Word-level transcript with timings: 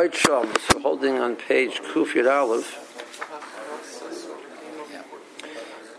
Right 0.00 0.16
so 0.16 0.48
holding 0.80 1.18
on 1.18 1.36
page 1.36 1.82
Kuf 1.82 2.14
Yud 2.14 2.26
Aleph. 2.26 2.74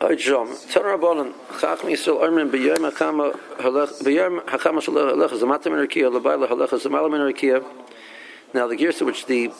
Right 0.01 0.17
b'yom 0.17 0.49
hakama 2.89 3.31
b'yom 4.01 4.41
hakama. 4.45 4.81
Now 8.55 8.67
the 8.67 8.75
gears 8.75 9.01
which 9.01 9.27
the 9.27 9.51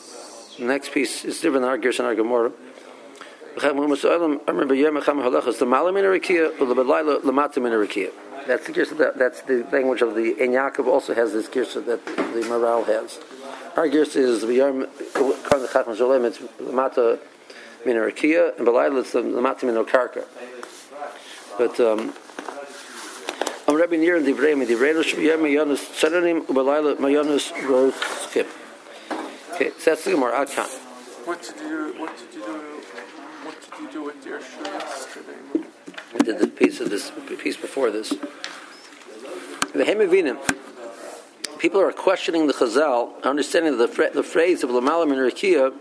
next 0.58 0.90
piece 0.90 1.24
is 1.24 1.40
different 1.40 1.62
than 1.62 1.70
our 1.70 1.78
gears 1.78 2.00
and 2.00 2.08
our 2.08 2.16
Gemara. 2.16 2.50
B'yom 3.58 3.86
Rakia 6.18 6.50
lebayla 6.58 7.20
lamatim 7.20 7.58
in 7.58 7.72
Rakia. 7.72 8.10
That's 8.48 8.66
the 8.66 9.12
that's 9.14 9.42
the 9.42 9.62
language 9.70 10.02
of 10.02 10.16
the 10.16 10.34
En 10.40 10.50
Yaakov 10.50 10.88
also 10.88 11.14
has 11.14 11.32
this 11.32 11.46
gears 11.46 11.74
that 11.74 11.84
the 11.84 12.42
Maharal 12.50 12.84
has. 12.86 13.20
Our 13.74 13.88
gears 13.88 14.16
is 14.16 14.44
v'yom 14.44 14.86
kan 15.48 15.66
chacham 15.66 15.96
shalem 15.96 16.26
it's 16.26 16.40
min 17.86 17.96
rakia 17.96 18.58
and 18.58 18.66
belayla 18.66 19.00
it's 19.00 19.12
the 19.12 19.22
min 19.22 19.84
karka. 19.86 20.26
But 21.56 21.80
um, 21.80 22.12
I'm 23.66 23.76
Rabbi 23.76 23.96
Nir 23.96 24.16
and 24.16 24.26
Divrei 24.26 24.58
mi 24.58 24.66
Divrei 24.66 24.94
lo 24.94 25.02
shviyom 25.02 25.40
mayonis 25.40 25.78
tzaranim 25.98 26.44
ubelayla 26.44 26.96
mayonis 26.96 27.50
rose 27.66 27.94
skip. 28.20 28.46
Okay, 29.54 29.70
so 29.78 29.90
that's 29.90 30.04
the 30.04 30.10
Gemara. 30.10 30.46
What 31.24 31.40
did 31.40 31.56
you 31.62 31.94
what 31.96 32.14
did 32.18 32.34
you 32.34 32.44
do 32.44 32.52
what 33.44 33.56
did 33.58 33.80
you 33.80 33.90
do 33.90 34.02
with 34.02 34.26
your 34.26 34.42
shoe 34.42 34.64
yesterday? 34.64 35.64
We 36.12 36.18
did 36.20 36.38
the 36.40 36.46
piece 36.46 36.80
of 36.80 36.90
this 36.90 37.10
piece 37.38 37.56
before 37.56 37.90
this. 37.90 38.10
The 38.10 39.84
Hemavinim. 39.84 40.61
People 41.62 41.80
are 41.80 41.92
questioning 41.92 42.48
the 42.48 42.52
Chazal, 42.52 43.22
understanding 43.22 43.78
the, 43.78 43.86
the 44.12 44.24
phrase 44.24 44.64
of 44.64 44.70
Lamalam 44.70 45.12
and 45.12 45.20
Rikia, 45.20 45.72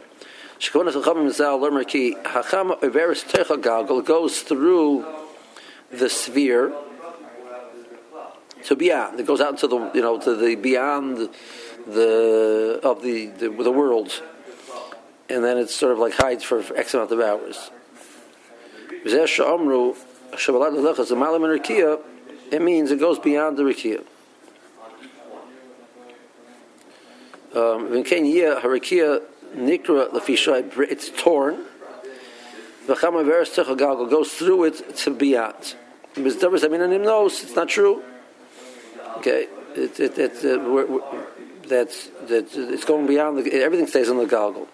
Shkonas 0.60 0.94
Chachamim 0.94 1.32
Zal 1.32 1.58
Lermerki, 1.58 2.24
Hacham 2.24 2.80
Iveris 2.82 3.28
Techa 3.28 3.60
Galgal 3.60 4.06
goes 4.06 4.42
through 4.42 5.04
the 5.90 6.08
sphere 6.08 6.72
to 8.66 8.76
beyond. 8.76 9.20
It 9.20 9.26
goes 9.26 9.42
out 9.42 9.58
to 9.58 9.68
the 9.68 9.92
you 9.96 10.04
know 10.04 10.20
to 10.20 10.36
the 10.36 10.54
beyond 10.54 11.30
the 11.88 12.80
of 12.84 13.02
the 13.02 13.32
the, 13.40 13.50
the 13.50 13.72
world, 13.72 14.22
and 15.32 15.44
then 15.44 15.58
it's 15.58 15.74
sort 15.74 15.94
of 15.94 15.98
like 15.98 16.14
hides 16.14 16.44
for 16.44 16.60
X 16.78 16.94
amount 16.94 17.12
of 17.12 17.20
hours. 17.20 17.72
It 22.54 22.62
means 22.62 22.92
it 22.92 23.00
goes 23.00 23.18
beyond 23.18 23.58
the 23.58 23.64
Rikia. 23.64 24.04
Um, 27.54 27.90
harakia 27.90 29.22
nikra 29.56 30.10
lefishay. 30.12 30.90
It's 30.90 31.10
torn. 31.10 31.66
V'chama 32.88 33.26
veres 33.26 33.50
galgal 33.56 34.10
goes 34.10 34.32
through 34.32 34.66
it 34.66 34.98
to 34.98 35.12
beyond. 35.12 35.76
Mizdavers 36.16 36.62
aminanim 36.62 37.04
knows 37.04 37.44
it's 37.44 37.56
not 37.56 37.70
true. 37.70 38.04
Okay, 39.18 39.48
it, 39.76 40.00
it, 40.00 40.18
it, 40.18 40.32
uh, 40.46 40.60
we're, 40.70 40.86
we're, 40.86 41.28
that's 41.68 42.08
that 42.28 42.56
it's 42.56 42.86
going 42.86 43.06
beyond. 43.06 43.38
The, 43.40 43.54
everything 43.62 43.88
stays 43.88 44.10
on 44.10 44.18
the 44.18 44.26
galgal. 44.26 44.68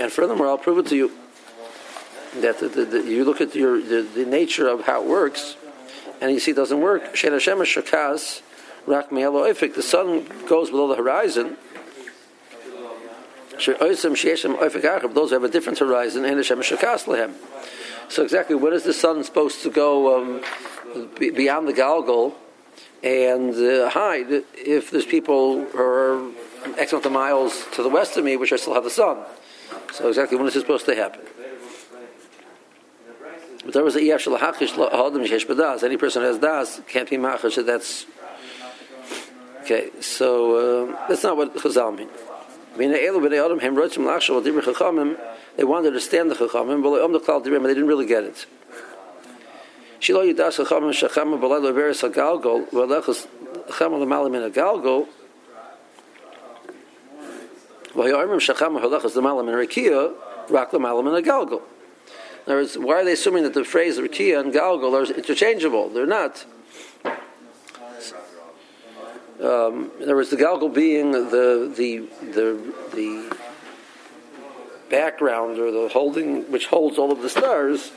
And 0.00 0.12
furthermore, 0.12 0.48
I'll 0.48 0.58
prove 0.58 0.78
it 0.78 0.86
to 0.88 0.96
you 0.96 1.12
that 2.40 2.58
the, 2.58 2.68
the, 2.68 2.84
the, 2.84 3.02
you 3.02 3.24
look 3.24 3.40
at 3.40 3.54
your 3.54 3.80
the, 3.80 4.24
nature 4.26 4.68
of 4.68 4.82
how 4.82 5.02
it 5.02 5.08
works, 5.08 5.56
and 6.20 6.30
you 6.32 6.40
see 6.40 6.50
it 6.50 6.56
doesn't 6.56 6.80
work. 6.80 7.14
Shein 7.14 7.32
Hashem 7.32 7.58
shakas 7.58 8.42
The 8.88 9.82
sun 9.82 10.26
goes 10.48 10.70
below 10.70 10.88
the 10.88 10.96
horizon. 10.96 11.56
Those 13.58 14.02
who 14.02 15.34
have 15.34 15.44
a 15.44 15.48
different 15.48 15.78
horizon. 15.78 16.24
So 18.08 18.22
exactly, 18.22 18.56
when 18.56 18.72
is 18.72 18.84
the 18.84 18.94
sun 18.94 19.22
supposed 19.24 19.62
to 19.62 19.70
go 19.70 20.18
um, 20.18 20.40
beyond 21.18 21.68
the 21.68 21.74
galgal 21.74 22.34
and 23.02 23.54
uh, 23.54 23.90
hide 23.90 24.44
if 24.54 24.90
there's 24.90 25.04
people 25.04 25.66
who 25.66 25.78
are 25.78 26.32
X 26.78 26.92
amount 26.92 27.06
of 27.06 27.12
miles 27.12 27.66
to 27.72 27.82
the 27.82 27.88
west 27.88 28.16
of 28.16 28.24
me, 28.24 28.36
which 28.36 28.52
I 28.52 28.56
still 28.56 28.74
have 28.74 28.84
the 28.84 28.90
sun? 28.90 29.18
So 29.92 30.08
exactly, 30.08 30.38
when 30.38 30.46
is 30.46 30.56
it 30.56 30.60
supposed 30.60 30.86
to 30.86 30.94
happen? 30.94 31.20
But 33.64 33.74
there 33.74 33.84
was 33.84 33.96
a 33.96 34.00
Any 35.82 35.96
person 35.98 36.22
who 36.22 36.28
has 36.28 36.38
Das 36.38 36.80
can't 36.88 37.10
be 37.10 37.16
Machash. 37.18 37.66
That's 37.66 38.06
okay. 39.70 39.90
So 40.00 40.88
uh, 40.88 41.08
that's 41.08 41.22
not 41.22 41.36
what 41.36 41.54
Chazal 41.54 41.96
mean. 41.96 42.08
They 42.76 42.84
wanted 45.64 45.82
to 45.82 45.88
understand 45.88 46.30
the 46.30 46.34
Chachamim, 46.34 46.82
but 46.82 47.62
they 47.62 47.74
didn't 47.74 47.86
really 47.86 48.06
get 48.06 48.24
it. 48.24 48.46
Shilo 50.00 50.32
Yidas 50.32 50.64
Chachamim 50.64 50.92
Shachamim 50.92 51.40
Balelo 51.40 51.74
Veris 51.74 52.02
Hagalgol 52.02 52.68
Velechus 52.70 53.26
Chachamim 53.68 54.00
Lamalim 54.04 54.36
in 54.36 54.52
Hagalgol 54.52 55.08
Vayorimim 57.94 58.38
Shachamim 58.38 58.80
Halechus 58.80 59.14
Lamalim 59.16 59.48
in 59.48 59.54
Rekia 59.54 60.14
Rak 60.50 60.70
Lamalim 60.70 61.18
in 61.18 61.24
Hagalgol 61.24 61.62
in 62.46 62.52
other 62.52 62.62
words, 62.62 62.78
why 62.78 62.94
are 62.94 63.04
they 63.04 63.12
assuming 63.12 63.42
that 63.42 63.52
the 63.52 63.62
phrase 63.62 63.98
Rikia 63.98 64.40
and 64.40 64.54
Galgal 64.54 64.94
are 64.94 65.12
interchangeable? 65.12 65.90
They're 65.90 66.06
not. 66.06 66.46
Um, 69.40 69.92
in 69.98 70.04
other 70.04 70.16
words, 70.16 70.30
the 70.30 70.36
Galgal 70.36 70.74
being 70.74 71.12
the 71.12 71.72
the 71.74 72.08
the 72.22 72.74
the 72.92 73.36
background 74.90 75.58
or 75.58 75.70
the 75.70 75.88
holding 75.88 76.50
which 76.50 76.66
holds 76.66 76.98
all 76.98 77.12
of 77.12 77.22
the 77.22 77.28
stars. 77.28 77.92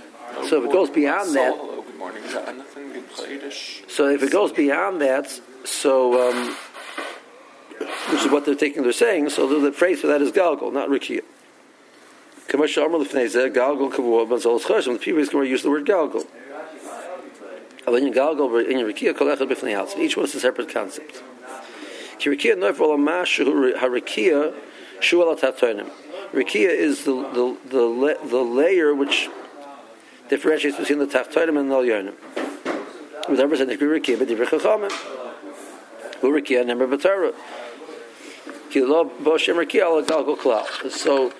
So 0.48 0.62
if 0.62 0.70
it 0.70 0.72
goes 0.72 0.90
beyond 0.90 1.36
that, 1.36 1.56
hello, 1.56 1.82
good 1.82 1.98
morning. 1.98 2.24
Is 2.24 2.34
that 2.34 2.48
anything 2.48 2.94
good 2.94 3.10
playedish? 3.10 3.90
So 3.90 4.08
if 4.08 4.22
it 4.22 4.32
goes 4.32 4.52
beyond 4.52 5.02
that, 5.02 5.42
so 5.64 6.30
um, 6.30 6.56
which 8.12 8.22
is 8.22 8.32
what 8.32 8.46
they're 8.46 8.56
taking, 8.56 8.84
they're 8.84 8.92
saying. 8.92 9.30
So 9.30 9.48
the, 9.48 9.60
the 9.60 9.72
phrase 9.72 10.02
for 10.02 10.08
that 10.08 10.22
is 10.22 10.32
Galgal, 10.32 10.72
not 10.72 10.90
Rikia. 10.90 11.22
Kamash 12.48 12.84
Amr 12.84 13.00
Lefnezeh, 13.00 13.52
Galgal 13.52 13.92
Kavua, 13.92 14.28
Chashim, 14.28 14.94
the 14.94 15.00
previous 15.00 15.30
Gemara 15.30 15.48
used 15.48 15.64
the 15.64 15.70
word 15.70 15.86
Galgal. 15.86 16.28
Alin 16.28 16.28
Galgal, 16.28 16.28
in 16.28 16.28
Rikia, 16.28 16.28
Kolechad 16.28 17.10
Bifnei 17.24 17.81
House. 17.81 17.81
Each 17.92 18.16
one 20.18 20.26
is 20.26 20.36
a 20.36 20.40
separate 20.40 20.70
concept. 20.70 21.24
Rikia 26.34 26.70
is 26.70 27.04
the, 27.04 27.12
the, 27.12 27.58
the, 27.70 28.18
the 28.30 28.38
layer 28.38 28.96
which 28.96 29.28
differentiates 30.30 30.78
between 30.78 31.00
the 31.00 31.06
Taftonim 31.06 31.60
and 31.60 31.70
the 31.70 31.76
Elyonim. 31.76 32.16
With 33.30 33.40
representing 33.40 33.78
Rikia, 33.78 34.18
but 34.18 34.30
Divrei 34.30 34.48
Chachamim. 34.48 34.92
Who 36.22 36.32
Rikia, 36.32 36.62
Al 39.82 40.02
Galgal 40.04 40.38
Klal. 40.38 40.90
So, 40.90 41.34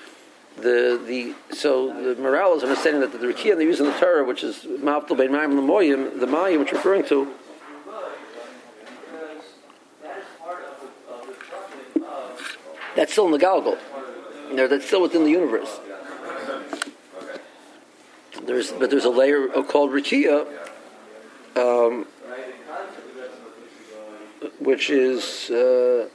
the 0.58 1.02
the 1.06 1.56
so 1.56 1.88
the 1.88 2.22
Maharal 2.22 2.58
is 2.58 2.64
understanding 2.64 3.02
that 3.02 3.12
the, 3.12 3.26
Rikia 3.26 3.58
they 3.58 3.64
use 3.64 3.80
in 3.80 3.86
the 3.86 3.98
Torah, 3.98 4.24
which 4.24 4.44
is 4.44 4.60
Ma'avtal 4.60 5.18
Bein 5.18 5.30
Mayim 5.30 5.54
Lamoyim, 5.54 6.20
the 6.20 6.26
Mayim 6.26 6.60
which 6.60 6.72
referring 6.72 7.06
to. 7.06 7.34
That's 12.96 13.14
still 13.14 13.26
in 13.26 13.32
the 13.32 13.40
Galgal. 13.40 13.78
That's 14.70 14.86
still 14.86 15.02
within 15.02 15.24
the 15.24 15.32
universe. 15.32 15.80
There's, 18.44 18.72
but 18.72 18.90
there's 18.90 19.06
a 19.06 19.10
layer 19.10 19.48
called 19.48 19.92
Rikia, 19.92 20.46
um, 21.56 22.06
which 24.60 24.90
is. 24.90 25.50
Uh, 25.50 26.10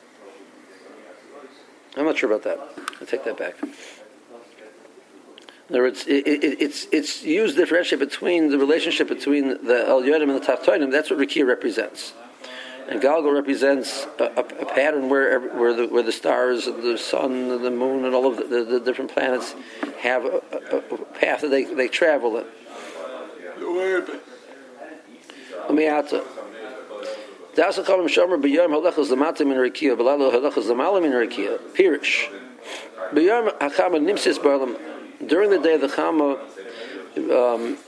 I'm 1.96 2.04
not 2.04 2.18
sure 2.18 2.30
about 2.30 2.44
that. 2.44 2.58
I'll 3.00 3.06
take 3.06 3.24
that 3.24 3.38
back. 3.38 3.54
Words, 5.68 6.06
it, 6.06 6.28
it, 6.28 6.62
it's 6.62 6.86
it's 6.92 7.24
used 7.24 7.56
differentiate 7.56 7.98
between 7.98 8.50
the 8.50 8.58
relationship 8.58 9.08
between 9.08 9.48
the 9.66 9.84
El 9.88 10.02
Yodim 10.02 10.30
and 10.30 10.40
the 10.40 10.46
Taftonim. 10.46 10.92
That's 10.92 11.10
what 11.10 11.18
Rikia 11.18 11.44
represents, 11.44 12.12
and 12.88 13.02
Galgal 13.02 13.34
represents 13.34 14.06
a, 14.20 14.24
a, 14.24 14.40
a 14.62 14.66
pattern 14.66 15.08
where 15.08 15.40
where 15.40 15.74
the 15.74 15.88
where 15.88 16.04
the 16.04 16.12
stars, 16.12 16.68
and 16.68 16.84
the 16.84 16.96
sun, 16.96 17.50
and 17.50 17.64
the 17.64 17.70
moon, 17.72 18.04
and 18.04 18.14
all 18.14 18.28
of 18.28 18.36
the, 18.36 18.44
the, 18.44 18.64
the 18.64 18.80
different 18.80 19.10
planets 19.10 19.56
have 19.98 20.24
a, 20.24 20.40
a, 20.92 20.98
path 21.18 21.40
that 21.40 21.48
they 21.48 21.64
they 21.64 21.88
travel 21.88 22.36
in. 22.38 22.44
Das 27.56 27.76
shomer 27.76 28.40
beyom 28.40 28.70
halachas 28.70 29.10
lamatim 29.10 29.50
in 29.50 29.58
Rikia, 29.58 29.96
belalo 29.96 30.30
halachas 30.32 30.66
lamalim 30.70 31.06
in 31.06 31.10
Rikia. 31.10 31.58
Pirish. 31.74 32.32
Beyom 33.12 33.50
hakam 33.58 33.94
nimsis 33.94 34.38
barlam 34.38 34.76
during 35.24 35.50
the 35.50 35.58
day 35.58 35.74
of 35.74 35.80
the 35.80 35.88
Chama, 35.88 36.38
um, 37.16 37.78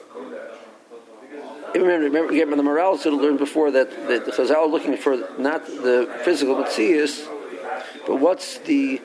remember, 1.75 2.29
remember, 2.29 2.57
the 2.57 2.63
Maharal 2.63 3.01
to 3.03 3.11
learn 3.11 3.37
before 3.37 3.71
that, 3.71 3.91
that 4.09 4.25
the 4.25 4.33
Chazal 4.33 4.57
are 4.57 4.67
looking 4.67 4.97
for 4.97 5.17
not 5.39 5.67
the 5.67 6.21
physical 6.25 6.57
Matthias, 6.57 7.27
But 8.07 8.21
what's 8.21 8.59
the 8.59 9.01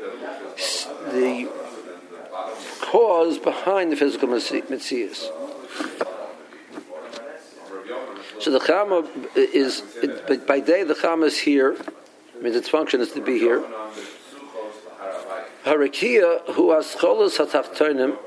the 1.12 1.50
cause 2.82 3.38
behind 3.38 3.92
the 3.92 3.96
physical 3.96 4.28
mitzias? 4.30 5.30
So 8.40 8.52
the 8.52 8.60
chama 8.60 9.08
is 9.36 9.82
by 10.48 10.60
day 10.60 10.84
the 10.84 10.94
chama 10.94 11.26
is 11.26 11.38
here. 11.40 11.76
I 12.38 12.42
mean, 12.42 12.54
its 12.54 12.70
function 12.70 13.02
is 13.02 13.12
to 13.14 13.22
be 13.22 13.40
here. 13.40 13.64
Harakia 15.66 16.54
who 16.54 16.72
has 16.72 16.96
cholos 16.96 17.38
hatachtonim. 17.38 18.18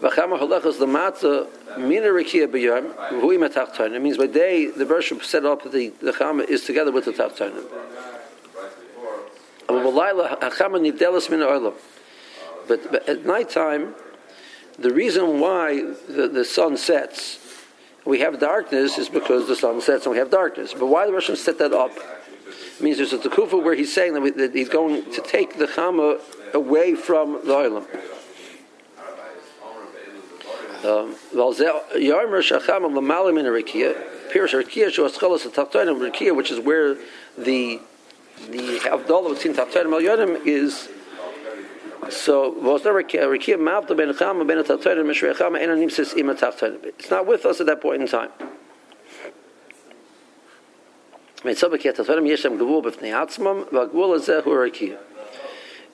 V'chama 0.00 0.38
holachas 0.38 0.78
lamata 0.78 1.46
mina 1.78 2.06
rakia 2.06 2.48
b'yom 2.48 3.20
hui 3.20 3.36
matachtonim. 3.36 4.00
Means 4.00 4.16
by 4.16 4.26
day 4.26 4.66
the 4.66 4.86
Bershom 4.86 5.20
set 5.20 5.44
up 5.44 5.70
the 5.70 5.88
the 6.00 6.12
chama 6.12 6.48
is 6.48 6.64
together 6.64 6.90
with 6.90 7.04
the 7.04 7.12
tachtonim. 7.12 7.64
But, 12.68 12.92
but 12.92 13.08
at 13.08 13.24
night 13.24 13.50
time, 13.50 13.94
the 14.78 14.92
reason 14.92 15.40
why 15.40 15.82
the, 16.08 16.28
the 16.28 16.44
sun 16.44 16.76
sets 16.76 17.38
we 18.04 18.20
have 18.20 18.40
darkness 18.40 18.98
is 18.98 19.08
because 19.08 19.46
the 19.46 19.56
sun 19.56 19.80
sets 19.80 20.06
and 20.06 20.12
we 20.12 20.18
have 20.18 20.30
darkness. 20.30 20.74
But 20.74 20.86
why 20.86 21.06
the 21.06 21.12
Russians 21.12 21.40
set 21.40 21.58
that 21.58 21.72
up? 21.72 21.92
Means 22.82 22.96
there's 22.96 23.12
a 23.12 23.18
tekufa 23.18 23.62
where 23.62 23.74
he's 23.74 23.94
saying 23.94 24.14
that, 24.14 24.20
we, 24.20 24.30
that, 24.30 24.52
he's 24.54 24.68
going 24.68 25.10
to 25.12 25.20
take 25.22 25.56
the 25.56 25.66
chama 25.66 26.20
away 26.52 26.94
from 26.96 27.34
the 27.44 27.52
oilam. 27.52 27.86
Um, 30.84 31.14
which 36.34 36.50
is 36.50 36.58
where 36.58 36.94
the 37.38 37.80
the 38.50 38.78
Havdalah 38.80 39.34
between 39.34 39.54
Taftarim 39.54 39.96
and 39.96 40.04
Yodim 40.04 40.46
is. 40.46 40.88
So 42.10 42.50
was 42.50 42.84
never 42.84 43.00
Rikia 43.04 43.56
Mavda 43.56 43.96
ben 43.96 44.12
Chama 44.12 44.44
ben 44.44 44.58
in 44.98 45.06
Mishra 45.06 45.32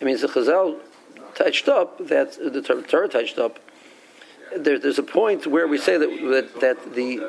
It 0.00 0.04
means 0.04 0.20
the 0.20 0.28
Chazal 0.28 0.78
touched 1.34 1.68
up 1.68 1.98
that 2.08 2.32
the 2.32 2.60
Torah 2.86 3.08
touched 3.08 3.38
up. 3.38 3.58
There, 4.56 4.78
there's 4.78 4.98
a 4.98 5.02
point 5.02 5.46
where 5.46 5.66
we 5.66 5.78
say 5.78 5.96
that, 5.98 6.08
that 6.08 6.60
that 6.60 6.94
the 6.94 7.20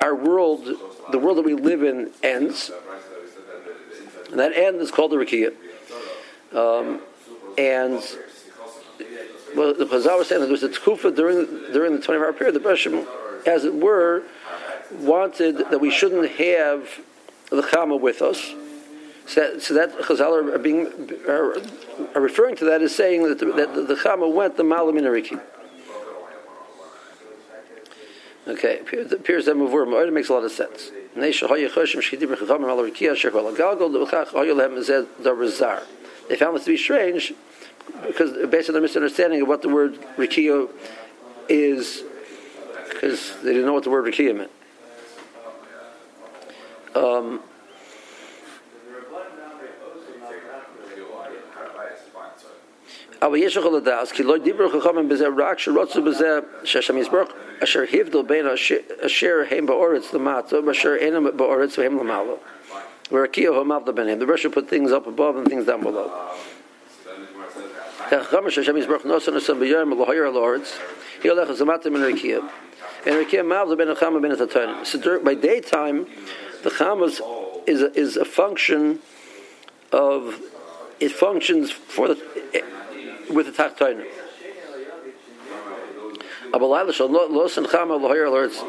our 0.00 0.14
world, 0.14 0.66
the 1.10 1.18
world 1.18 1.38
that 1.38 1.44
we 1.44 1.54
live 1.54 1.82
in, 1.82 2.10
ends, 2.22 2.70
and 4.30 4.38
that 4.38 4.56
end 4.56 4.80
is 4.80 4.90
called 4.90 5.12
the 5.12 5.16
Rikia. 5.16 5.52
Um, 6.52 7.00
and 7.58 8.02
well, 9.56 9.74
the 9.74 9.86
Chazal 9.86 10.18
was 10.18 10.28
saying 10.28 10.40
that 10.40 10.46
there 10.46 10.48
was 10.48 10.62
a 10.62 10.68
tkufa 10.68 11.14
during 11.14 11.72
during 11.72 11.96
the 11.96 12.02
24 12.02 12.26
hour 12.26 12.32
period. 12.32 12.54
The 12.54 12.60
Bershom, 12.60 13.06
as 13.46 13.64
it 13.64 13.74
were, 13.74 14.22
wanted 14.92 15.58
that 15.58 15.80
we 15.80 15.90
shouldn't 15.90 16.32
have 16.32 16.88
the 17.56 17.62
Chama 17.62 18.00
with 18.00 18.22
us. 18.22 18.54
So 19.26 19.40
that, 19.40 19.62
so 19.62 19.74
that 19.74 19.92
Chazal 20.00 20.54
are, 20.54 20.58
being 20.58 20.86
are, 21.26 21.56
are, 22.14 22.20
referring 22.20 22.56
to 22.56 22.66
that 22.66 22.82
as 22.82 22.94
saying 22.94 23.22
that 23.22 23.38
the, 23.38 23.46
that 23.46 23.74
the, 23.88 23.94
Chama 23.94 24.30
went 24.32 24.56
the 24.56 24.64
Malam 24.64 24.98
in 24.98 25.06
Okay, 28.46 28.82
it 28.92 29.10
appears 29.10 29.46
that 29.46 29.56
Mavur 29.56 30.12
makes 30.12 30.28
a 30.28 30.34
lot 30.34 30.44
of 30.44 30.52
sense. 30.52 30.90
They 31.16 31.32
found 36.36 36.56
this 36.56 36.64
to 36.64 36.70
be 36.70 36.76
strange 36.76 37.34
because 38.06 38.50
based 38.50 38.68
on 38.68 38.72
their 38.74 38.82
misunderstanding 38.82 39.42
of 39.42 39.48
what 39.48 39.62
the 39.62 39.68
word 39.68 39.94
rikia 40.16 40.68
is, 41.48 42.02
because 42.88 43.34
they 43.42 43.52
didn't 43.52 43.64
know 43.66 43.72
what 43.72 43.84
the 43.84 43.90
word 43.90 44.04
rikia 44.12 44.36
meant. 44.36 44.50
Um, 46.95 46.99
אבל 53.21 53.35
יש 53.37 53.57
לך 53.57 53.65
לדעת, 53.65 54.11
כי 54.11 54.23
לא 54.23 54.37
דיברו 54.37 54.69
חכמים 54.69 55.09
בזה 55.09 55.27
רק 55.37 55.59
שרוצו 55.59 56.01
בזה 56.01 56.39
שהשם 56.63 56.97
יסברך 56.97 57.27
אשר 57.63 57.83
הבדל 57.93 58.21
בין 58.21 58.47
אשר 59.01 59.35
הם 59.49 59.65
באורץ 59.65 60.13
למטה 60.13 60.57
ואשר 60.65 60.95
אינם 60.95 61.37
באורץ 61.37 61.79
והם 61.79 61.99
למעלה. 61.99 62.33
ורקיע 63.11 63.49
הוא 63.49 63.63
מבדל 63.63 63.91
ביניהם. 63.91 64.21
The 64.21 64.25
Russia 64.25 64.49
put 64.49 64.69
things 64.69 64.91
up 64.91 65.07
above 65.07 65.35
and 65.37 65.49
things 65.49 65.65
down 65.65 65.83
below. 65.83 66.09
חכם 68.09 68.49
שהשם 68.49 68.77
יסברך 68.77 69.05
נוסע 69.05 69.31
נוסע 69.31 69.53
ביום 69.53 69.91
ולהויר 69.91 70.27
על 70.27 70.35
האורץ, 70.35 70.79
היא 71.23 71.31
הולכת 71.31 71.59
למטה 71.59 71.89
מן 71.89 72.03
רקיע. 72.03 72.39
And 73.05 73.09
רקיע 73.09 73.43
מבדל 73.43 73.75
בין 73.75 73.89
החמה 73.89 74.17
ובין 74.17 74.31
התתונים. 74.31 74.75
So 74.83 74.97
by 74.97 75.45
daytime, 75.45 76.05
the 76.64 76.70
chamas 76.70 77.20
is 77.68 77.82
a, 77.82 77.92
is 77.92 78.16
a 78.16 78.24
function 78.24 78.98
of, 79.92 80.40
it 80.98 81.12
functions 81.12 81.70
for 81.70 82.08
the, 82.08 82.64
with 83.30 83.46
the 83.46 83.52
tachtonim. 83.52 84.06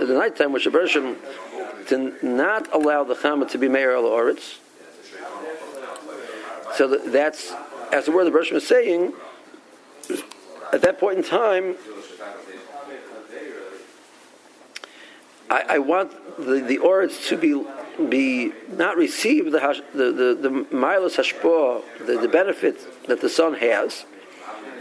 In 0.02 0.08
the 0.08 0.14
nighttime, 0.14 0.52
which 0.52 0.66
the 0.66 0.72
Bershom 0.72 1.18
to 1.88 2.18
not 2.26 2.74
allow 2.74 3.04
the 3.04 3.14
chama 3.14 3.50
to 3.52 3.58
be 3.58 3.68
mayor 3.68 3.96
al 3.96 4.04
oritz. 4.04 4.58
So 6.76 6.88
that's 6.88 7.54
as 7.94 8.06
the 8.06 8.12
word 8.12 8.26
the 8.26 8.32
Bershom 8.32 8.58
is 8.58 8.68
saying. 8.68 9.14
At 10.74 10.82
that 10.82 11.00
point 11.00 11.20
in 11.20 11.24
time, 11.24 11.76
I, 15.50 15.64
I 15.70 15.80
want 15.80 16.12
the 16.38 16.60
the 16.60 16.80
to 17.28 17.38
be 17.38 17.54
be 18.10 18.52
not 18.70 18.98
receive 18.98 19.52
the 19.52 19.60
the 19.94 20.12
the, 20.12 20.50
the 20.50 20.50
milas 20.76 21.16
hashpah, 21.18 21.84
the, 22.06 22.18
the 22.20 22.28
benefit 22.28 23.08
that 23.08 23.22
the 23.22 23.30
sun 23.30 23.56
has 23.56 24.06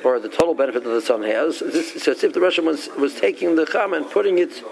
or 0.04 0.20
the 0.20 0.28
total 0.28 0.54
benefit 0.54 0.84
that 0.84 0.90
the 0.90 1.00
sun 1.00 1.22
has. 1.22 1.60
This, 1.60 2.02
so 2.02 2.12
it's 2.12 2.22
if 2.22 2.32
the 2.34 2.40
Russian 2.40 2.66
was, 2.66 2.88
was 2.98 3.14
taking 3.14 3.56
the 3.56 3.64
chama 3.64 3.96
and 3.96 4.10
putting 4.10 4.38
it 4.38 4.62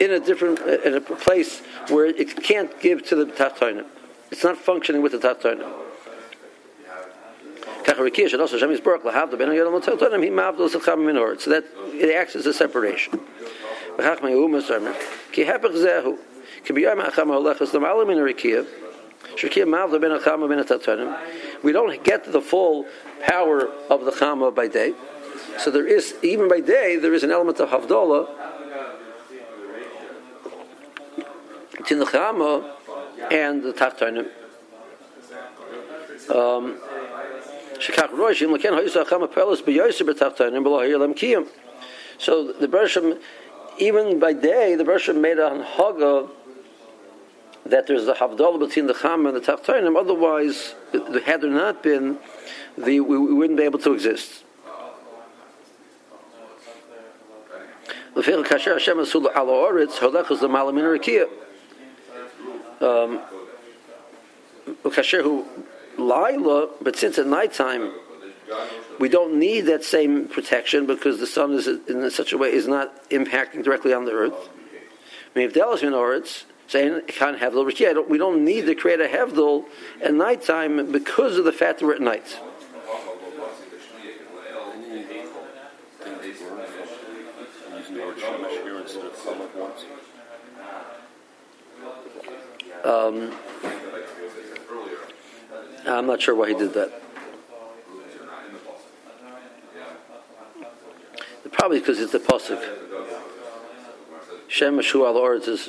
in 0.00 0.10
a 0.10 0.20
different 0.20 0.58
in 0.60 0.94
a 0.94 1.00
place 1.00 1.60
where 1.88 2.06
it 2.06 2.42
can't 2.42 2.78
give 2.80 3.06
to 3.08 3.16
the 3.16 3.26
tachtonim. 3.26 3.86
It's 4.30 4.42
not 4.42 4.56
functioning 4.58 5.02
with 5.02 5.12
the 5.12 5.18
tachtonim. 5.18 5.84
So 11.40 11.50
that 11.50 11.64
it 11.94 12.14
acts 12.14 12.36
as 12.36 12.46
a 12.46 12.52
separation. 12.52 13.20
We 21.62 21.72
don't 21.72 22.04
get 22.04 22.32
the 22.32 22.40
full 22.40 22.86
power 23.22 23.68
of 23.90 24.04
the 24.04 24.10
Chama 24.10 24.54
by 24.54 24.68
day. 24.68 24.94
So 25.58 25.70
there 25.70 25.86
is, 25.86 26.14
even 26.22 26.48
by 26.48 26.60
day, 26.60 26.96
there 26.96 27.14
is 27.14 27.22
an 27.22 27.30
element 27.30 27.60
of 27.60 27.70
Havdalah 27.70 28.28
between 31.76 32.00
the 32.00 32.06
Chama 32.06 32.70
and 33.30 33.62
the 33.62 33.72
Tachtanim. 33.72 34.28
Um, 36.34 36.80
so 42.18 42.52
the 42.52 42.68
Bershom, 42.68 43.18
even 43.78 44.18
by 44.18 44.32
day, 44.32 44.74
the 44.74 44.84
Bershom 44.84 45.20
made 45.20 45.38
a 45.38 45.62
Haga 45.62 46.28
that 47.70 47.86
there's 47.86 48.06
a 48.08 48.14
havdalah 48.14 48.58
between 48.58 48.86
the 48.86 48.94
Chama 48.94 49.28
and 49.28 49.36
the 49.36 49.40
Tachtonim. 49.40 49.96
Otherwise, 49.98 50.74
had 51.24 51.40
there 51.40 51.50
not 51.50 51.82
been, 51.82 52.18
the, 52.76 53.00
we, 53.00 53.18
we 53.18 53.34
wouldn't 53.34 53.58
be 53.58 53.64
able 53.64 53.78
to 53.80 53.92
exist. 53.92 54.44
Um, 62.80 63.20
but 66.82 66.96
since 66.96 67.18
at 67.18 67.26
nighttime 67.26 67.92
we 68.98 69.08
don't 69.08 69.38
need 69.38 69.62
that 69.62 69.84
same 69.84 70.28
protection 70.28 70.86
because 70.86 71.18
the 71.20 71.26
sun 71.26 71.52
is 71.52 71.66
in 71.66 72.10
such 72.10 72.32
a 72.32 72.38
way 72.38 72.52
is 72.52 72.66
not 72.66 73.08
impacting 73.10 73.62
directly 73.64 73.92
on 73.92 74.04
the 74.04 74.12
earth. 74.12 74.48
Saying 76.68 77.02
can't 77.06 77.38
have 77.38 77.52
the 77.52 78.04
We 78.08 78.18
don't 78.18 78.44
need 78.44 78.66
to 78.66 78.74
create 78.74 79.00
a 79.00 79.06
hevdol 79.06 79.66
at 80.02 80.12
nighttime 80.12 80.90
because 80.90 81.38
of 81.38 81.44
the 81.44 81.52
fact 81.52 81.78
that 81.78 81.86
we're 81.86 81.94
at 81.94 82.00
night. 82.00 82.38
Um, 92.84 93.32
I'm 95.86 96.06
not 96.06 96.20
sure 96.20 96.34
why 96.34 96.48
he 96.48 96.54
did 96.54 96.72
that. 96.74 97.02
Probably 101.52 101.80
because 101.80 101.98
it's 102.00 102.12
the 102.12 102.18
pasuk. 102.18 102.62
Shem 104.46 104.78
al 104.78 105.32
is, 105.32 105.68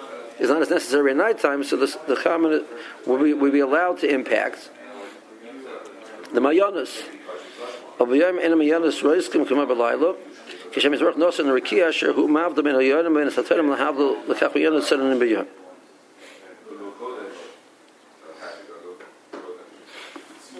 is 0.41 0.49
not 0.49 0.61
as 0.63 0.71
necessary 0.71 1.11
at 1.11 1.17
nighttime, 1.17 1.63
so 1.63 1.77
the, 1.77 1.99
the 2.07 2.15
Chaman 2.15 2.65
will 3.05 3.23
be, 3.23 3.31
will 3.33 3.51
be 3.51 3.59
allowed 3.59 3.99
to 3.99 4.11
impact 4.11 4.71
the 6.33 6.41
mayanis. 6.41 7.03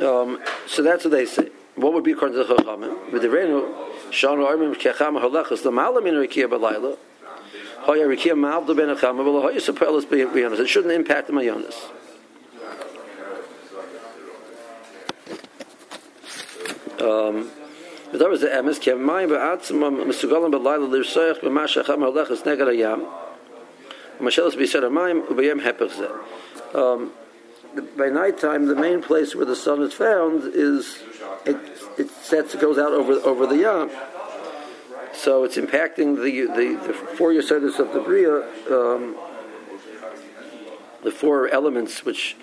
Um, 0.01 0.39
so 0.67 0.83
that's 0.83 1.05
what 1.05 1.11
they 1.11 1.25
say. 1.25 1.50
What 1.75 1.93
would 1.93 2.03
be 2.03 2.11
according 2.11 2.38
to 2.38 2.43
the 2.43 2.55
Chachamim? 2.55 3.11
With 3.11 3.23
the 3.23 3.29
Renu, 3.29 3.73
Shanu 4.11 4.45
Armim 4.45 4.75
Kecham 4.75 5.19
Halachas, 5.19 5.63
the 5.63 5.71
Malam 5.71 6.05
in 6.05 6.13
Rekiya 6.15 6.47
it 10.59 10.67
shouldn't 10.67 10.93
impact 10.93 11.27
the 11.27 11.33
Mayonis. 11.33 11.75
Um. 17.01 17.50
Um, 26.75 27.11
by 27.97 28.09
night 28.09 28.38
time, 28.38 28.67
the 28.67 28.75
main 28.75 29.01
place 29.01 29.33
where 29.33 29.45
the 29.45 29.55
sun 29.55 29.81
is 29.81 29.93
found 29.93 30.43
is 30.53 31.01
it, 31.45 31.55
it 31.97 32.09
sets 32.09 32.53
it 32.53 32.61
goes 32.61 32.77
out 32.77 32.91
over 32.91 33.13
over 33.13 33.47
the 33.47 33.57
yam. 33.57 33.89
So 35.21 35.43
it's 35.43 35.55
impacting 35.55 36.15
the 36.15 36.47
the, 36.47 36.87
the 36.87 36.93
four 36.93 37.31
yasodas 37.31 37.77
of 37.77 37.93
the 37.93 37.99
bria, 37.99 38.41
um, 38.71 39.15
the 41.03 41.11
four 41.11 41.47
elements 41.49 42.03
which 42.03 42.35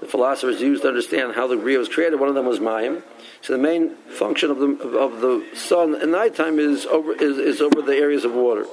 the 0.00 0.06
philosophers 0.06 0.60
used 0.60 0.82
to 0.82 0.88
understand 0.88 1.32
how 1.34 1.46
the 1.46 1.56
bria 1.56 1.78
was 1.78 1.88
created. 1.88 2.20
One 2.20 2.28
of 2.28 2.34
them 2.34 2.44
was 2.44 2.58
mayim. 2.58 3.02
So 3.40 3.54
the 3.54 3.62
main 3.62 3.94
function 4.18 4.50
of 4.50 4.58
the 4.58 4.66
of 4.98 5.22
the 5.22 5.46
sun 5.54 5.94
at 5.94 6.08
nighttime 6.10 6.58
is 6.58 6.84
over 6.84 7.14
is, 7.14 7.38
is 7.38 7.62
over 7.62 7.80
the 7.80 7.96
areas 7.96 8.26
of 8.26 8.34
water. 8.34 8.66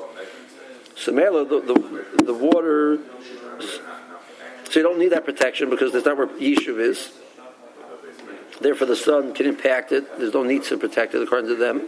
So 0.97 1.13
Mela, 1.13 1.45
the, 1.45 1.61
the 1.61 2.23
the 2.25 2.33
water 2.33 2.99
so 3.61 4.73
you 4.73 4.83
don't 4.83 4.99
need 4.99 5.13
that 5.13 5.23
protection 5.23 5.69
because 5.69 5.93
that's 5.93 6.05
not 6.05 6.17
where 6.17 6.27
Yishuv 6.27 6.81
is. 6.81 7.13
Therefore, 8.59 8.87
the 8.87 8.97
sun 8.97 9.33
can 9.33 9.45
impact 9.45 9.93
it. 9.93 10.19
There's 10.19 10.33
no 10.33 10.43
need 10.43 10.63
to 10.63 10.77
protect 10.77 11.15
it 11.15 11.21
according 11.21 11.47
to 11.47 11.55
them. 11.55 11.87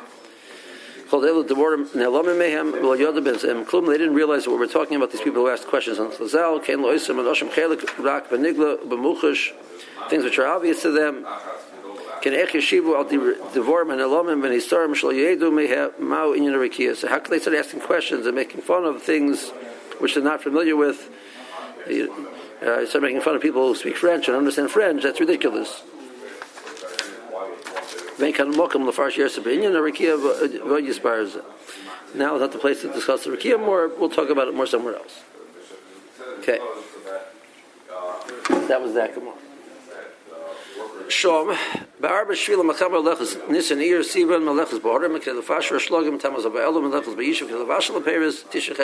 They 3.85 3.97
didn't 3.97 4.13
realize 4.13 4.47
what 4.47 4.57
we're 4.59 4.67
talking 4.67 4.95
about. 4.95 5.11
These 5.11 5.21
people 5.21 5.41
who 5.41 5.49
asked 5.49 5.67
questions 5.67 5.99
on 5.99 6.11
Chazal, 6.11 6.63
things 10.09 10.23
which 10.23 10.39
are 10.39 10.47
obvious 10.47 10.81
to 10.83 10.91
them. 10.91 11.25
So 12.23 12.27
how 17.07 17.19
can 17.19 17.31
they 17.31 17.39
start 17.39 17.57
asking 17.57 17.79
questions 17.81 18.25
and 18.25 18.35
making 18.35 18.61
fun 18.61 18.85
of 18.85 19.01
things 19.01 19.49
which 19.99 20.13
they're 20.13 20.23
not 20.23 20.41
familiar 20.41 20.75
with? 20.75 21.09
Uh, 21.87 22.85
start 22.85 23.01
making 23.01 23.21
fun 23.21 23.35
of 23.35 23.41
people 23.41 23.67
who 23.67 23.75
speak 23.75 23.97
French 23.97 24.27
and 24.27 24.37
understand 24.37 24.69
French. 24.69 25.01
That's 25.03 25.19
ridiculous. 25.19 25.83
Now 32.13 32.37
not 32.37 32.51
the 32.51 32.59
place 32.59 32.81
to 32.81 32.91
discuss 32.91 33.23
the 33.23 33.31
Rikiya 33.31 33.59
more. 33.59 33.87
We'll 33.87 34.09
talk 34.09 34.29
about 34.29 34.47
it 34.47 34.53
more 34.53 34.67
somewhere 34.67 34.95
else. 34.95 35.21
Okay. 36.39 36.59
That 38.67 38.81
was 38.81 38.93
that. 38.93 39.13
Come 39.15 39.27
on. 39.29 39.35
Shom, 41.07 41.55
Ba'arba 42.01 42.31
Shvila 42.31 42.63
Melechus, 42.63 43.49
Nisan 43.49 43.79
Sivan 43.79 44.43
Melechus, 44.43 44.79
Shlogim, 44.79 46.19
Tamas 46.21 46.45
of 46.45 46.53
Ba'elu, 46.53 46.81
Melechus, 46.81 47.15
Tisha 47.15 48.77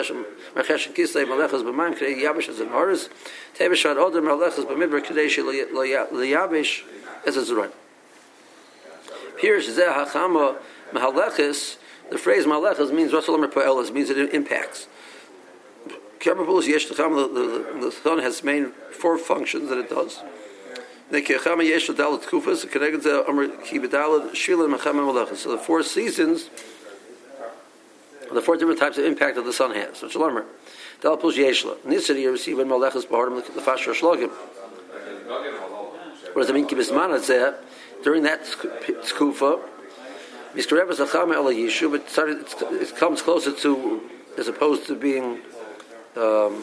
Melechus, 1.26 2.60
and 2.60 2.70
Horus, 2.70 3.08
Tevishad 3.56 3.96
Odom, 3.96 4.24
Melechus, 4.24 4.64
as. 7.38 7.87
Here, 9.40 9.58
Shazeh 9.60 10.06
HaChama, 10.06 10.56
Mahalechis, 10.92 11.76
the 12.10 12.18
phrase 12.18 12.44
Malechus 12.46 12.92
means 12.92 13.12
Rasul 13.12 13.46
Poelis, 13.48 13.90
means 13.90 14.10
it 14.10 14.34
impacts. 14.34 14.88
The, 16.20 16.34
the, 16.34 17.80
the 17.80 17.92
sun 17.92 18.18
has 18.18 18.42
main 18.42 18.72
four 18.90 19.18
functions 19.18 19.68
that 19.68 19.78
it 19.78 19.88
does. 19.88 20.22
So 21.10 21.14
the 25.50 25.58
four 25.58 25.82
seasons, 25.82 26.50
the 28.32 28.42
four 28.42 28.56
different 28.56 28.80
types 28.80 28.98
of 28.98 29.04
impact 29.04 29.36
that 29.36 29.44
the 29.44 29.52
sun 29.52 29.74
has. 29.74 29.98
So 29.98 30.08
Shalomar. 30.08 30.44
Dalpus 31.00 31.36
Yeshla. 31.36 31.76
Nisri 31.78 32.20
you 32.20 32.32
receive 32.32 32.58
in 32.58 32.66
Malachas 32.68 33.06
Baharim 33.06 33.36
the 33.54 33.60
Fasher 33.60 33.92
Shlogim. 33.92 34.30
What 36.32 36.42
does 36.42 36.50
it 36.50 36.54
mean? 36.54 36.66
During 38.02 38.22
that 38.24 38.42
skufa, 38.42 39.60
Miskarev 40.54 40.90
is 40.90 41.00
a 41.00 41.06
Chama 41.06 41.34
El 41.34 41.44
Yishu, 41.46 41.90
but 41.90 42.08
started, 42.08 42.46
it 42.72 42.96
comes 42.96 43.22
closer 43.22 43.52
to, 43.52 44.00
as 44.36 44.48
opposed 44.48 44.86
to 44.86 44.94
being, 44.94 45.40
um, 46.16 46.62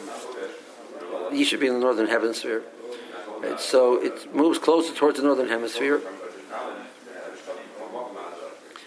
Yishu 1.30 1.58
being 1.58 1.74
the 1.74 1.78
northern 1.78 2.06
hemisphere. 2.06 2.62
sphere. 2.62 3.50
Right? 3.50 3.60
So 3.60 4.02
it 4.02 4.34
moves 4.34 4.58
closer 4.58 4.94
towards 4.94 5.18
the 5.18 5.24
northern 5.24 5.48
hemisphere. 5.48 6.00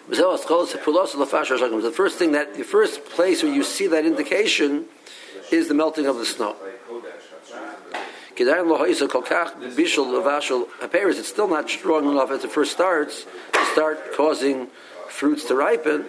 The 0.09 1.93
first 1.95 2.17
thing 2.17 2.31
that 2.31 2.55
the 2.55 2.63
first 2.63 3.05
place 3.05 3.43
where 3.43 3.53
you 3.53 3.63
see 3.63 3.87
that 3.87 4.05
indication 4.05 4.85
is 5.51 5.67
the 5.67 5.75
melting 5.75 6.07
of 6.07 6.17
the 6.17 6.25
snow. 6.25 6.55
It's 11.17 11.27
still 11.27 11.47
not 11.47 11.69
strong 11.69 12.09
enough 12.09 12.31
as 12.31 12.43
it 12.43 12.51
first 12.51 12.71
starts 12.71 13.25
to 13.53 13.65
start 13.73 14.13
causing 14.15 14.67
fruits 15.09 15.45
to 15.45 15.55
ripen. 15.55 16.05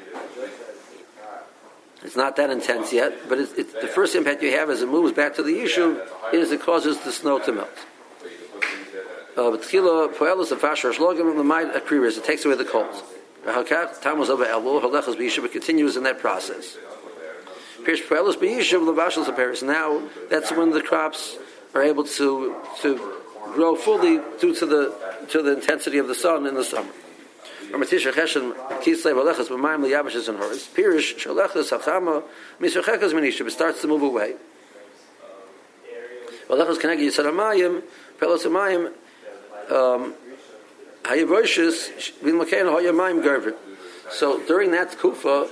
It's 2.03 2.17
not 2.17 2.37
that 2.37 2.51
intense 2.51 2.93
yet, 2.93 3.29
but 3.29 3.39
it's, 3.39 3.53
it's, 3.55 3.73
the 3.75 3.87
first 3.87 4.15
impact 4.15 4.43
you 4.43 4.53
have 4.53 4.71
as 4.71 4.81
it 4.81 4.89
moves 4.89 5.13
back 5.13 5.35
to 5.37 5.43
the 5.43 5.61
issue 5.61 6.01
is 6.33 6.51
it 6.51 6.63
causes 6.63 6.99
the 7.01 7.13
snow 7.13 7.39
to 7.41 7.53
melt. 7.53 7.69
It 9.37 9.63
takes 12.25 12.45
away 12.45 12.55
the 12.57 12.65
cold. 12.65 13.05
It 15.45 15.53
continues 15.53 15.97
in 15.97 16.03
that 16.05 16.19
process. 16.21 16.77
Now 19.63 20.03
that's 20.29 20.53
when 20.53 20.71
the 20.71 20.83
crops 20.83 21.39
are 21.75 21.83
able 21.83 22.05
to 22.05 22.57
to 22.83 22.97
grow 23.55 23.75
fully 23.77 24.21
due 24.41 24.55
to 24.55 24.67
the 24.67 24.95
to 25.31 25.43
the 25.43 25.55
intensity 25.55 25.99
of 25.99 26.09
the 26.09 26.15
sun 26.15 26.47
in 26.47 26.55
the 26.55 26.65
summer. 26.65 26.93
Starts 33.51 33.81
to 33.83 33.89
move 33.89 34.03
away. 34.03 34.35
Um. 39.71 40.15
So 44.11 44.41
during 44.47 44.73
that 44.73 44.99
kufa, 44.99 45.49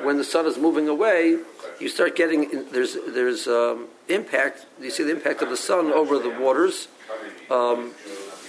when 0.00 0.16
the 0.16 0.24
sun 0.24 0.46
is 0.46 0.58
moving 0.58 0.88
away, 0.88 1.38
you 1.78 1.88
start 1.88 2.16
getting 2.16 2.66
there's 2.72 2.96
there's 3.08 3.46
um, 3.46 3.88
impact. 4.08 4.66
You 4.80 4.90
see 4.90 5.02
the 5.02 5.10
impact 5.10 5.42
of 5.42 5.50
the 5.50 5.56
sun 5.56 5.92
over 5.92 6.18
the 6.18 6.30
waters, 6.30 6.88
um, 7.50 7.92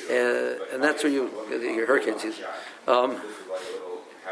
and, 0.09 0.59
and, 0.71 0.83
that's 0.83 1.03
where 1.03 1.11
you 1.11 1.29
your 1.49 1.85
hurricane 1.85 2.19
season 2.19 2.45
um, 2.87 3.19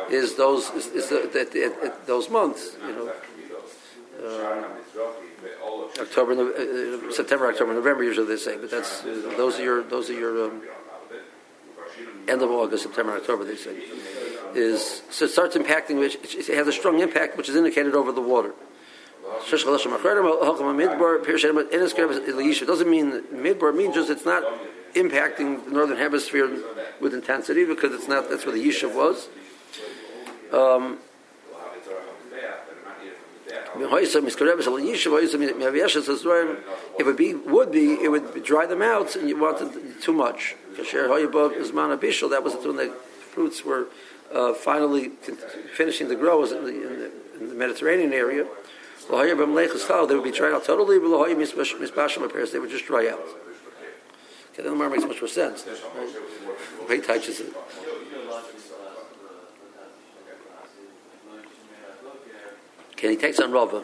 is 0.10 0.36
those 0.36 0.70
is, 0.72 0.88
is 0.88 1.10
the, 1.10 1.30
the, 1.32 1.44
the, 1.46 1.94
those 2.06 2.30
months. 2.30 2.76
You 2.86 2.94
know, 2.94 3.14
uh, 4.24 4.64
October, 6.00 6.34
uh, 6.34 7.12
September, 7.12 7.48
October, 7.50 7.74
November. 7.74 8.04
Usually 8.04 8.28
they 8.28 8.38
say, 8.38 8.58
but 8.58 8.70
that's 8.70 9.04
uh, 9.04 9.34
those 9.38 9.60
are 9.60 9.64
your 9.64 9.84
those 9.84 10.10
are 10.10 10.14
your 10.14 10.46
um, 10.46 10.62
end 12.28 12.42
of 12.42 12.50
August, 12.50 12.84
September, 12.84 13.14
October. 13.14 13.44
They 13.44 13.56
say 13.56 13.76
is 14.56 15.02
so 15.10 15.26
it 15.26 15.32
starts 15.32 15.56
impacting 15.56 16.00
which 16.00 16.16
it 16.36 16.56
has 16.56 16.68
a 16.68 16.72
strong 16.72 17.00
impact, 17.00 17.38
which 17.38 17.50
is 17.50 17.56
indicated 17.56 17.96
over 17.96 18.12
the 18.12 18.22
water. 18.22 18.54
It 19.24 19.50
doesn't 22.68 22.90
mean 22.90 23.22
midbar 23.34 23.76
means 23.76 23.96
just 23.96 24.10
it's 24.10 24.26
not 24.26 24.44
impacting 24.94 25.66
the 25.66 25.72
northern 25.72 25.98
hemisphere 25.98 26.50
with 27.00 27.14
intensity 27.14 27.64
because 27.66 27.94
it's 27.94 28.08
not 28.08 28.30
that's 28.30 28.46
where 28.46 28.56
the 28.56 28.64
yishuv 28.66 28.94
was. 28.96 29.30
Um, 30.52 31.00
if 37.00 37.08
it 37.08 37.18
be, 37.18 37.34
would 37.34 37.72
be, 37.72 37.94
it 37.94 38.12
would 38.12 38.44
dry 38.44 38.66
them 38.66 38.82
out, 38.82 39.16
and 39.16 39.30
you 39.30 39.38
wanted 39.38 40.02
too 40.02 40.12
much. 40.14 40.56
That 40.76 42.42
was 42.44 42.54
the 42.54 42.94
fruits 43.32 43.64
were 43.66 43.88
uh, 44.34 44.54
finally 44.54 45.10
finishing 45.76 46.08
to 46.10 46.16
grow 46.16 46.44
in 46.44 46.64
the, 46.64 47.12
in 47.40 47.50
the, 47.50 47.56
Mediterranean 47.56 48.14
area. 48.14 48.46
They 49.10 50.16
would 50.16 50.24
be 50.24 50.32
dried 50.32 50.54
out 50.54 50.64
totally, 50.66 51.00
they 51.00 52.60
would 52.60 52.70
just 52.70 52.86
dry 52.86 53.08
out. 53.10 53.20
Okay, 54.54 54.64
then 54.64 54.78
the 54.78 54.90
makes 54.90 55.04
much 55.04 55.22
more 55.22 55.28
sense. 55.28 55.66
Right? 56.88 57.00
He 57.00 57.06
touches 57.06 57.40
it. 57.40 57.54
Okay, 62.92 63.10
he 63.10 63.18
takes 63.18 63.40
on 63.40 63.52
Rava. 63.52 63.84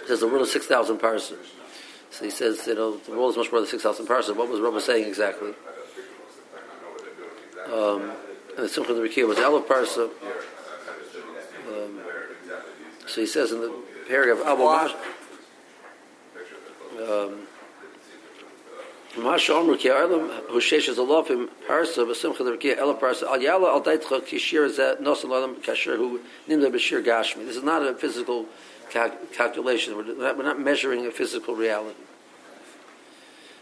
He 0.00 0.08
says 0.08 0.20
the 0.20 0.26
world 0.26 0.42
is 0.42 0.52
6,000 0.52 0.98
parsons. 0.98 1.46
So 2.10 2.24
he 2.24 2.30
says, 2.30 2.66
you 2.66 2.74
know, 2.74 2.96
the 2.96 3.12
world 3.12 3.30
is 3.30 3.36
much 3.36 3.52
more 3.52 3.60
than 3.60 3.70
6,000 3.70 4.06
parsons. 4.06 4.36
What 4.36 4.48
was 4.48 4.60
Rava 4.60 4.80
saying 4.80 5.06
exactly? 5.06 5.52
Um, 7.72 8.12
and 8.56 8.64
the 8.64 8.68
Simcha 8.68 8.92
of 8.92 8.96
the 8.96 9.24
was 9.24 9.38
Elef 9.38 9.66
Parsa. 9.66 10.10
Um, 11.68 12.00
so 13.06 13.20
he 13.20 13.26
says 13.26 13.52
in 13.52 13.60
the 13.60 13.72
paragraph, 14.08 14.40
of 14.40 14.46
Abu 14.46 14.64
Mash, 14.64 14.94
um, 17.00 17.46
Masha 19.22 19.52
Omer 19.54 19.76
Ki 19.76 19.88
Arlam 19.88 20.46
Hushesh 20.46 20.88
is 20.88 20.96
Alofim 20.96 21.48
Parsa 21.68 22.06
V'Simcha 22.06 22.40
L'Rekia 22.40 22.78
Ela 22.78 22.94
Parsa 22.94 23.24
Al 23.24 23.38
Yala 23.38 23.68
Al 23.68 23.82
Daitcha 23.82 24.22
Kishir 24.22 24.68
Zeh 24.70 25.00
Nosan 25.00 25.28
L'Olam 25.28 25.62
Kasher 25.62 25.96
Hu 25.96 26.20
Nimda 26.48 26.70
B'Shir 26.70 27.04
Gashmi. 27.04 27.44
This 27.46 27.56
is 27.56 27.62
not 27.62 27.86
a 27.86 27.94
physical 27.94 28.46
cal- 28.90 29.16
calculation. 29.32 29.96
We're 29.96 30.14
not, 30.14 30.38
we're 30.38 30.44
not 30.44 30.58
measuring 30.58 31.06
a 31.06 31.10
physical 31.10 31.54
reality. 31.54 31.96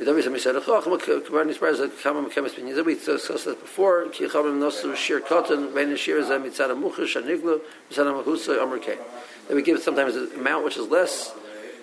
We 0.00 0.06
discussed 0.06 0.44
that 3.44 3.58
before. 3.60 4.08
Ki 4.08 4.24
chavim 4.28 4.58
nosu 4.58 4.96
shir 4.96 5.20
cotton, 5.20 5.74
vein 5.74 5.94
shir 5.94 6.22
zeh 6.22 6.40
mitzad 6.42 6.70
amuchash 6.70 7.20
aniglu, 7.20 7.60
mitzad 7.90 8.06
amahusa 8.06 8.56
amrkei. 8.56 8.96
That 9.46 9.54
we 9.54 9.60
give 9.60 9.78
sometimes 9.82 10.16
an 10.16 10.30
amount 10.36 10.64
which 10.64 10.78
is 10.78 10.86
less 10.88 11.34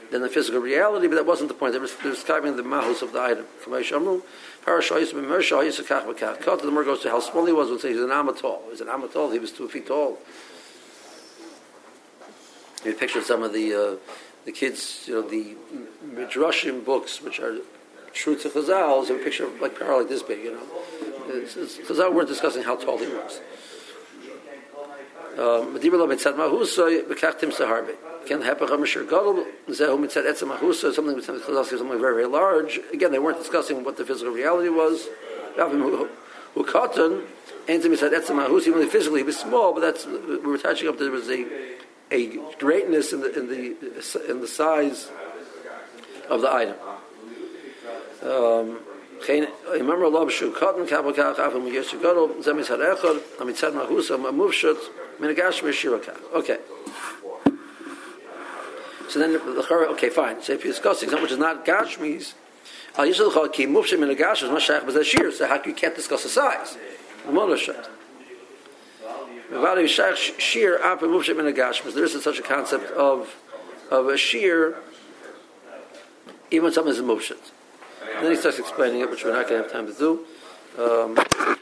than 0.09 0.23
the 0.23 0.29
physical 0.29 0.59
reality, 0.59 1.05
but 1.07 1.13
that 1.13 1.27
wasn't 1.27 1.49
the 1.49 1.53
point. 1.53 1.73
They 1.73 1.79
were 1.79 1.87
describing 2.01 2.55
the 2.55 2.63
mahus 2.63 3.03
of 3.03 3.13
the 3.13 3.21
item. 3.21 3.45
Kamayish 3.63 3.95
amru, 3.95 4.23
parashayis 4.65 5.13
b'mersha 5.13 5.61
hayis 5.61 5.79
kach 5.85 6.05
b'kach. 6.07 6.41
Cotton, 6.41 6.65
the 6.65 6.71
more 6.71 6.83
goes 6.83 7.01
to 7.01 7.11
how 7.11 7.19
small 7.19 7.45
he 7.45 7.53
was, 7.53 7.69
would 7.69 7.81
say 7.81 7.89
he's 7.89 8.01
an 8.01 8.09
amatol. 8.09 8.67
He's 8.71 8.81
an 8.81 8.87
amatol, 8.87 9.31
he 9.31 9.37
was 9.37 9.51
two 9.51 9.67
feet 9.69 9.85
tall. 9.85 10.17
You 12.83 12.93
picture 12.93 13.21
some 13.21 13.43
of 13.43 13.53
the 13.53 13.75
uh, 13.75 13.97
the 14.45 14.51
kids, 14.51 15.03
you 15.05 15.13
know, 15.13 15.21
the 15.21 15.55
midrashim 16.03 16.83
books, 16.83 17.21
which 17.21 17.39
are 17.39 17.57
true 18.17 18.35
to 18.35 18.49
Chazal 18.49 19.03
is 19.03 19.09
a 19.09 19.15
picture 19.15 19.45
of 19.45 19.61
like 19.61 19.79
power 19.79 19.99
like 19.99 20.09
this 20.09 20.23
big, 20.23 20.43
you 20.43 20.53
know. 20.53 20.63
It's, 21.27 21.55
it's, 21.55 21.77
Chazal 21.77 22.13
weren't 22.13 22.27
discussing 22.27 22.63
how 22.63 22.75
tall 22.75 22.97
he 22.97 23.07
was. 23.07 23.41
Um, 25.37 25.73
Again, 28.25 28.41
something 30.95 31.21
something 31.21 32.01
very, 32.01 32.15
very 32.15 32.25
large. 32.25 32.79
Again, 32.91 33.11
they 33.11 33.19
weren't 33.19 33.37
discussing 33.37 33.85
what 33.85 33.97
the 33.97 34.05
physical 34.05 34.33
reality 34.33 34.69
was. 34.69 35.07
Who 36.55 36.63
cotton, 36.63 37.23
even 38.67 38.89
physically 38.89 39.19
he 39.19 39.23
was 39.23 39.37
small, 39.37 39.73
but 39.73 39.81
that's 39.81 40.05
we 40.07 40.37
were 40.37 40.57
touching 40.57 40.89
up. 40.89 40.97
There 40.97 41.11
was 41.11 41.29
a 41.29 41.45
a 42.11 42.37
greatness 42.57 43.13
in 43.13 43.21
the 43.21 43.37
in 43.37 43.47
the 43.47 44.29
in 44.29 44.41
the 44.41 44.47
size 44.47 45.11
of 46.29 46.41
the 46.41 46.51
item. 46.51 46.75
From 51.51 51.67
yes 51.67 51.91
gash 55.35 55.61
meshiraka 55.61 56.15
okay 56.33 56.57
so 59.09 59.19
then 59.19 59.33
the 59.33 59.87
okay 59.89 60.09
fine 60.09 60.41
so 60.41 60.53
if 60.53 60.63
you're 60.63 60.73
discussing 60.73 61.09
something 61.09 61.23
which 61.23 61.31
is 61.31 61.37
not 61.37 61.65
gashmis 61.65 62.33
al 62.97 63.05
yishul 63.05 63.31
chol 63.31 63.51
ki 63.51 63.65
mufshut 63.65 63.99
min 63.99 64.15
gash 64.15 64.43
is 64.43 64.49
mashach 64.49 64.85
but 64.85 65.05
shir 65.05 65.31
so 65.31 65.47
how 65.47 65.61
you 65.63 65.73
can't 65.73 65.95
discuss 65.95 66.23
the 66.23 66.29
size 66.29 66.77
the 67.25 67.31
monashat 67.31 67.87
Mevali 69.51 69.85
Shach 69.85 70.37
Shir 70.37 70.77
Ap 70.83 70.99
Mufshit 70.99 71.37
Min 71.37 71.53
Gashmis. 71.55 71.93
There 71.93 72.03
isn't 72.03 72.21
such 72.21 72.37
a 72.37 72.41
concept 72.41 72.91
of 72.91 73.33
of 73.89 74.07
a 74.07 74.17
shear, 74.17 74.75
even 76.51 76.73
something 76.73 76.91
is. 76.91 76.99
And 76.99 77.56
then 78.21 78.31
he 78.31 78.37
starts 78.37 78.59
explaining 78.59 79.01
it, 79.01 79.09
which 79.09 79.23
we're 79.23 79.33
not 79.33 79.47
going 79.47 79.63
to 79.63 79.67
have 79.67 79.71
time 79.71 79.87
to 79.87 79.93
do. 79.93 80.25
Um, 80.77 81.56